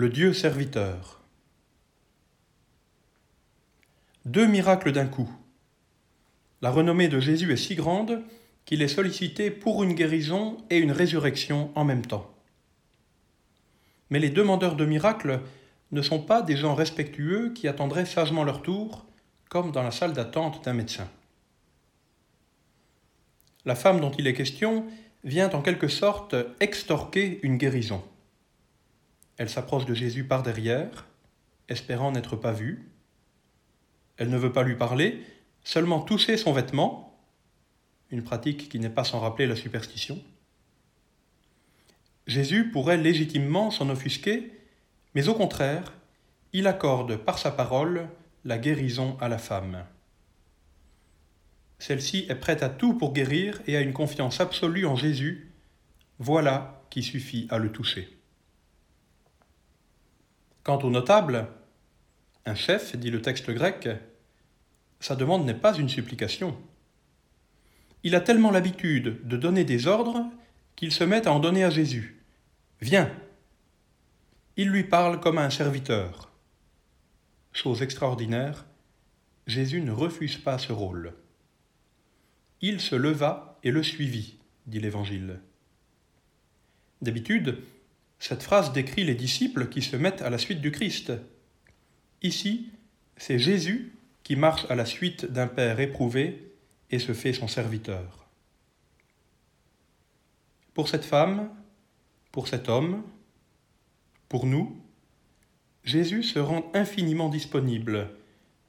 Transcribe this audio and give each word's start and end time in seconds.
Le 0.00 0.10
Dieu 0.10 0.32
serviteur. 0.32 1.18
Deux 4.26 4.46
miracles 4.46 4.92
d'un 4.92 5.08
coup. 5.08 5.28
La 6.62 6.70
renommée 6.70 7.08
de 7.08 7.18
Jésus 7.18 7.52
est 7.52 7.56
si 7.56 7.74
grande 7.74 8.22
qu'il 8.64 8.80
est 8.82 8.86
sollicité 8.86 9.50
pour 9.50 9.82
une 9.82 9.94
guérison 9.94 10.58
et 10.70 10.78
une 10.78 10.92
résurrection 10.92 11.72
en 11.74 11.84
même 11.84 12.06
temps. 12.06 12.32
Mais 14.10 14.20
les 14.20 14.30
demandeurs 14.30 14.76
de 14.76 14.84
miracles 14.84 15.40
ne 15.90 16.02
sont 16.02 16.22
pas 16.22 16.42
des 16.42 16.56
gens 16.56 16.76
respectueux 16.76 17.52
qui 17.52 17.66
attendraient 17.66 18.06
sagement 18.06 18.44
leur 18.44 18.62
tour, 18.62 19.04
comme 19.48 19.72
dans 19.72 19.82
la 19.82 19.90
salle 19.90 20.12
d'attente 20.12 20.64
d'un 20.64 20.74
médecin. 20.74 21.08
La 23.64 23.74
femme 23.74 23.98
dont 23.98 24.12
il 24.12 24.28
est 24.28 24.34
question 24.34 24.86
vient 25.24 25.50
en 25.50 25.60
quelque 25.60 25.88
sorte 25.88 26.36
extorquer 26.60 27.40
une 27.42 27.56
guérison. 27.56 28.00
Elle 29.38 29.48
s'approche 29.48 29.86
de 29.86 29.94
Jésus 29.94 30.24
par 30.24 30.42
derrière, 30.42 31.06
espérant 31.68 32.12
n'être 32.12 32.36
pas 32.36 32.52
vue. 32.52 32.90
Elle 34.16 34.30
ne 34.30 34.36
veut 34.36 34.52
pas 34.52 34.64
lui 34.64 34.74
parler, 34.74 35.22
seulement 35.62 36.00
toucher 36.00 36.36
son 36.36 36.52
vêtement, 36.52 37.16
une 38.10 38.24
pratique 38.24 38.68
qui 38.68 38.80
n'est 38.80 38.90
pas 38.90 39.04
sans 39.04 39.20
rappeler 39.20 39.46
la 39.46 39.54
superstition. 39.54 40.20
Jésus 42.26 42.70
pourrait 42.70 42.96
légitimement 42.96 43.70
s'en 43.70 43.88
offusquer, 43.88 44.52
mais 45.14 45.28
au 45.28 45.34
contraire, 45.34 45.94
il 46.52 46.66
accorde 46.66 47.16
par 47.16 47.38
sa 47.38 47.52
parole 47.52 48.08
la 48.44 48.58
guérison 48.58 49.16
à 49.20 49.28
la 49.28 49.38
femme. 49.38 49.84
Celle-ci 51.78 52.26
est 52.28 52.34
prête 52.34 52.64
à 52.64 52.68
tout 52.68 52.94
pour 52.94 53.12
guérir 53.12 53.62
et 53.66 53.76
a 53.76 53.80
une 53.80 53.92
confiance 53.92 54.40
absolue 54.40 54.84
en 54.84 54.96
Jésus. 54.96 55.52
Voilà 56.18 56.82
qui 56.90 57.04
suffit 57.04 57.46
à 57.50 57.58
le 57.58 57.70
toucher. 57.70 58.17
Quant 60.68 60.80
au 60.80 60.90
notable, 60.90 61.48
un 62.44 62.54
chef, 62.54 62.94
dit 62.94 63.10
le 63.10 63.22
texte 63.22 63.50
grec, 63.50 63.88
sa 65.00 65.16
demande 65.16 65.46
n'est 65.46 65.54
pas 65.54 65.74
une 65.74 65.88
supplication. 65.88 66.58
Il 68.02 68.14
a 68.14 68.20
tellement 68.20 68.50
l'habitude 68.50 69.26
de 69.26 69.36
donner 69.38 69.64
des 69.64 69.86
ordres 69.86 70.26
qu'il 70.76 70.92
se 70.92 71.04
met 71.04 71.26
à 71.26 71.32
en 71.32 71.40
donner 71.40 71.64
à 71.64 71.70
Jésus. 71.70 72.22
Viens. 72.82 73.10
Il 74.58 74.68
lui 74.68 74.84
parle 74.84 75.20
comme 75.20 75.38
à 75.38 75.44
un 75.46 75.48
serviteur. 75.48 76.30
Chose 77.54 77.80
extraordinaire, 77.80 78.66
Jésus 79.46 79.80
ne 79.80 79.92
refuse 79.92 80.36
pas 80.36 80.58
ce 80.58 80.74
rôle. 80.74 81.14
Il 82.60 82.82
se 82.82 82.94
leva 82.94 83.58
et 83.62 83.70
le 83.70 83.82
suivit, 83.82 84.38
dit 84.66 84.80
l'Évangile. 84.80 85.40
D'habitude, 87.00 87.56
cette 88.18 88.42
phrase 88.42 88.72
décrit 88.72 89.04
les 89.04 89.14
disciples 89.14 89.68
qui 89.68 89.82
se 89.82 89.96
mettent 89.96 90.22
à 90.22 90.30
la 90.30 90.38
suite 90.38 90.60
du 90.60 90.72
Christ. 90.72 91.12
Ici, 92.22 92.70
c'est 93.16 93.38
Jésus 93.38 93.92
qui 94.22 94.36
marche 94.36 94.66
à 94.68 94.74
la 94.74 94.84
suite 94.84 95.26
d'un 95.26 95.46
Père 95.46 95.80
éprouvé 95.80 96.52
et 96.90 96.98
se 96.98 97.12
fait 97.12 97.32
son 97.32 97.48
serviteur. 97.48 98.26
Pour 100.74 100.88
cette 100.88 101.04
femme, 101.04 101.48
pour 102.32 102.48
cet 102.48 102.68
homme, 102.68 103.02
pour 104.28 104.46
nous, 104.46 104.80
Jésus 105.84 106.22
se 106.22 106.38
rend 106.38 106.70
infiniment 106.74 107.28
disponible 107.28 108.10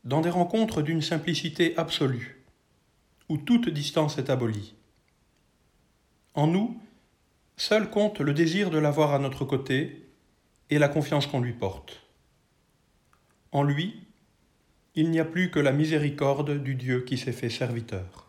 dans 0.05 0.21
des 0.21 0.29
rencontres 0.29 0.81
d'une 0.81 1.01
simplicité 1.01 1.77
absolue, 1.77 2.43
où 3.27 3.37
toute 3.37 3.69
distance 3.69 4.17
est 4.17 4.29
abolie. 4.29 4.73
En 6.33 6.47
nous, 6.47 6.81
Seul 7.59 7.89
compte 7.89 8.21
le 8.21 8.33
désir 8.33 8.69
de 8.69 8.77
l'avoir 8.77 9.13
à 9.13 9.19
notre 9.19 9.43
côté 9.43 10.07
et 10.69 10.79
la 10.79 10.87
confiance 10.87 11.27
qu'on 11.27 11.41
lui 11.41 11.51
porte. 11.51 12.07
En 13.51 13.63
lui, 13.63 14.07
il 14.95 15.11
n'y 15.11 15.19
a 15.19 15.25
plus 15.25 15.51
que 15.51 15.59
la 15.59 15.73
miséricorde 15.73 16.63
du 16.63 16.75
Dieu 16.75 17.01
qui 17.01 17.17
s'est 17.17 17.33
fait 17.33 17.49
serviteur. 17.49 18.28